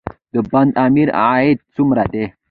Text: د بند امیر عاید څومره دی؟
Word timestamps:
د 0.33 0.35
بند 0.51 0.71
امیر 0.85 1.09
عاید 1.21 1.57
څومره 1.75 2.03
دی؟ 2.13 2.25